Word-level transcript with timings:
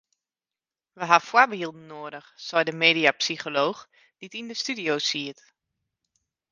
We 0.97 1.03
ha 1.11 1.19
foarbylden 1.29 1.85
noadich 1.91 2.29
sei 2.47 2.61
de 2.67 2.73
mediapsycholooch 2.83 3.81
dy't 4.19 4.37
yn 4.39 4.49
de 4.51 4.55
studio 4.63 4.93
siet. 5.09 5.39